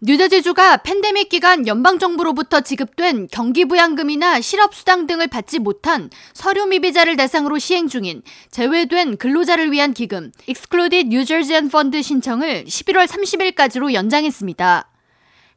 뉴저지주가 0.00 0.76
팬데믹 0.76 1.28
기간 1.28 1.66
연방정부로부터 1.66 2.60
지급된 2.60 3.26
경기부양금이나 3.32 4.40
실업수당 4.40 5.08
등을 5.08 5.26
받지 5.26 5.58
못한 5.58 6.08
서류 6.34 6.66
미비자를 6.66 7.16
대상으로 7.16 7.58
시행 7.58 7.88
중인 7.88 8.22
제외된 8.52 9.16
근로자를 9.16 9.72
위한 9.72 9.92
기금 9.92 10.30
Excluded 10.46 11.08
New 11.08 11.24
Jersey 11.24 11.66
Fund 11.66 12.00
신청을 12.00 12.66
11월 12.66 13.08
30일까지로 13.08 13.92
연장했습니다. 13.92 14.88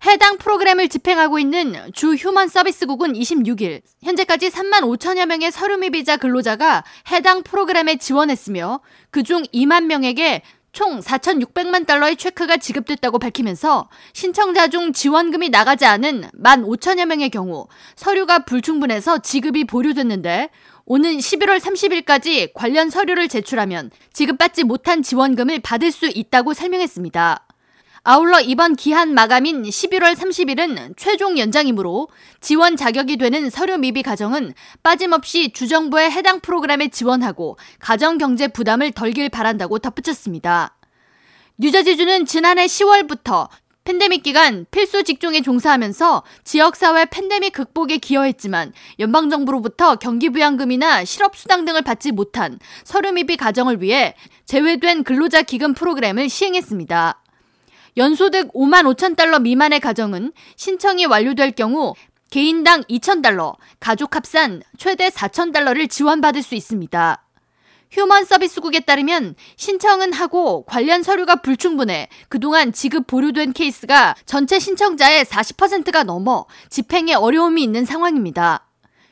해당 0.08 0.40
프로그램을 0.40 0.90
집행하고 0.90 1.38
있는 1.38 1.76
주 1.94 2.16
휴먼 2.16 2.48
서비스국은 2.48 3.14
26일 3.14 3.84
현재까지 4.02 4.50
3만 4.50 4.82
5천여 4.82 5.28
명의 5.28 5.52
서류 5.52 5.78
미비자 5.78 6.18
근로자가 6.18 6.84
해당 7.12 7.44
프로그램에 7.44 7.98
지원했으며 7.98 8.80
그중 9.12 9.44
2만 9.54 9.84
명에게 9.84 10.42
총 10.72 11.02
4,600만 11.02 11.86
달러의 11.86 12.16
체크가 12.16 12.58
지급됐다고 12.58 13.20
밝히면서 13.20 13.90
신청자 14.14 14.68
중 14.68 14.94
지원금이 14.94 15.50
나가지 15.50 15.86
않은 15.86 16.30
1만 16.42 16.66
5천여 16.66 17.06
명의 17.06 17.30
경우 17.30 17.68
서류가 17.96 18.46
불충분해서 18.46 19.20
지급이 19.20 19.66
보류됐는데 19.66 20.50
오는 20.86 21.18
11월 21.18 21.60
30일까지 21.60 22.52
관련 22.54 22.90
서류를 22.90 23.28
제출하면 23.28 23.92
지급받지 24.14 24.64
못한 24.64 25.04
지원금을 25.04 25.60
받을 25.60 25.92
수 25.92 26.08
있다고 26.08 26.54
설명했습니다. 26.54 27.48
아울러 28.04 28.40
이번 28.40 28.76
기한 28.76 29.14
마감인 29.14 29.62
11월 29.62 30.16
30일은 30.16 30.98
최종 30.98 31.38
연장이므로 31.38 32.08
지원 32.40 32.76
자격이 32.76 33.18
되는 33.18 33.52
서류 33.52 33.78
미비 33.78 34.02
가정은 34.02 34.56
빠짐없이 34.82 35.52
주정부의 35.52 36.10
해당 36.10 36.40
프로그램에 36.40 36.88
지원하고 36.88 37.60
가정 37.78 38.18
경제 38.18 38.48
부담을 38.48 38.92
덜길 38.92 39.30
바란다고 39.30 39.78
덧붙였습니다. 39.78 40.76
뉴저지주는 41.60 42.26
지난해 42.26 42.66
10월부터 42.66 43.50
팬데믹 43.84 44.24
기간 44.24 44.66
필수 44.72 45.04
직종에 45.04 45.42
종사하면서 45.42 46.24
지역사회 46.44 47.06
팬데믹 47.06 47.54
극복에 47.54 47.98
기여했지만 47.98 48.74
연방정부로부터 48.98 49.98
경기부양금이나 49.98 51.06
실업수당 51.06 51.66
등을 51.66 51.84
받지 51.84 52.12
못한 52.12 52.58
서류미비 52.84 53.38
가정을 53.38 53.84
위해 53.84 54.16
제외된 54.46 55.04
근로자 55.04 55.44
기금 55.44 55.76
프로그램을 55.76 56.30
시행했습니다. 56.30 57.21
연소득 57.98 58.54
5만 58.54 58.84
5천 58.94 59.16
달러 59.16 59.40
미만의 59.40 59.80
가정은 59.80 60.32
신청이 60.56 61.06
완료될 61.06 61.52
경우 61.52 61.94
개인당 62.30 62.84
2천 62.84 63.22
달러, 63.22 63.56
가족 63.80 64.16
합산 64.16 64.64
최대 64.78 65.10
4천 65.10 65.52
달러를 65.52 65.90
지원받을 65.90 66.42
수 66.42 66.56
있습니다. 66.56 67.26
휴먼 67.92 68.24
서비스국에 68.24 68.80
따르면 68.80 69.36
신청은 69.58 70.14
하고 70.14 70.64
관련 70.64 71.04
서류가 71.04 71.38
불충분해 71.38 72.08
그동안 72.30 72.72
지급 72.72 73.06
보류된 73.06 73.52
케이스가 73.52 74.16
전체 74.26 74.60
신청자의 74.60 75.26
40%가 75.26 76.04
넘어 76.04 76.46
집행에 76.70 77.14
어려움이 77.14 77.62
있는 77.62 77.84
상황입니다. 77.84 78.71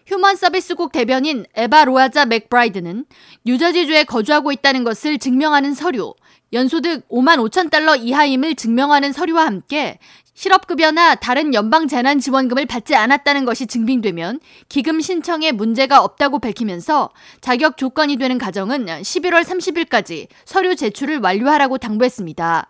휴먼 0.09 0.37
서비스국 0.37 0.91
대변인 0.91 1.45
에바 1.53 1.85
로아자 1.85 2.25
맥브라이드는 2.25 3.05
뉴저지주에 3.45 4.05
거주하고 4.05 4.51
있다는 4.51 4.83
것을 4.83 5.19
증명하는 5.19 5.75
서류, 5.75 6.15
연소득 6.51 7.07
5만 7.09 7.37
5천 7.47 7.69
달러 7.69 7.95
이하임을 7.95 8.55
증명하는 8.55 9.13
서류와 9.13 9.45
함께 9.45 9.99
실업급여나 10.33 11.13
다른 11.13 11.53
연방재난지원금을 11.53 12.65
받지 12.65 12.95
않았다는 12.95 13.45
것이 13.45 13.67
증빙되면 13.67 14.39
기금 14.67 14.99
신청에 14.99 15.51
문제가 15.51 16.01
없다고 16.03 16.39
밝히면서 16.39 17.11
자격 17.39 17.77
조건이 17.77 18.17
되는 18.17 18.39
가정은 18.39 18.87
11월 18.87 19.43
30일까지 19.43 20.27
서류 20.43 20.75
제출을 20.75 21.19
완료하라고 21.19 21.77
당부했습니다. 21.77 22.67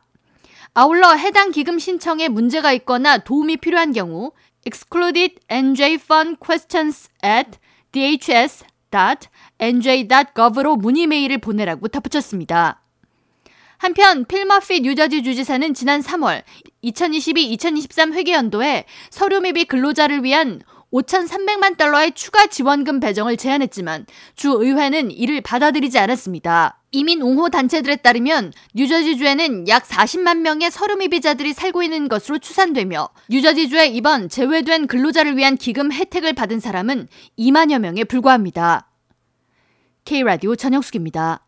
아울러 0.74 1.14
해당 1.14 1.52
기금 1.52 1.80
신청에 1.80 2.28
문제가 2.28 2.74
있거나 2.74 3.18
도움이 3.20 3.58
필요한 3.58 3.94
경우 3.94 4.34
excluded 4.66 5.40
NJ 5.50 5.96
fund 5.96 6.38
questions 6.40 7.10
at 7.24 7.58
dhs.nj.gov로 7.92 8.56
문의 10.76 11.08
메일을 11.08 11.38
보내라고 11.40 11.88
덧붙였습니다. 11.88 12.82
한편 13.78 14.26
필머피 14.26 14.82
뉴저지 14.82 15.24
주지사는 15.24 15.74
지난 15.74 16.02
3월 16.02 16.44
2022-2023 16.84 18.14
회계연도에 18.14 18.86
서류 19.10 19.40
미비 19.40 19.64
근로자를 19.66 20.24
위한 20.24 20.62
5,300만 20.92 21.78
달러의 21.78 22.12
추가 22.14 22.48
지원금 22.48 23.00
배정을 23.00 23.38
제안했지만 23.38 24.06
주 24.36 24.50
의회는 24.52 25.12
이를 25.12 25.42
받아들이지 25.42 25.98
않았습니다. 25.98 26.79
이민 26.92 27.22
옹호 27.22 27.50
단체들에 27.50 27.98
따르면 27.98 28.52
뉴저지주에는 28.74 29.68
약 29.68 29.84
40만 29.84 30.40
명의 30.40 30.72
서류 30.72 30.96
미비자들이 30.96 31.54
살고 31.54 31.84
있는 31.84 32.08
것으로 32.08 32.40
추산되며 32.40 33.10
뉴저지주에 33.30 33.88
이번 33.88 34.28
제외된 34.30 34.88
근로자를 34.88 35.38
위한 35.38 35.56
기금 35.56 35.92
혜택을 35.92 36.34
받은 36.34 36.60
사람은 36.60 37.08
2만여 37.38 37.80
명에 37.80 38.04
불과합니다. 38.06 38.90
K라디오 40.06 40.56
전영숙입니다. 40.56 41.46